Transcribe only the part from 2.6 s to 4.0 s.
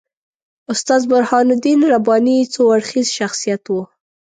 اړخیز شخصیت وو.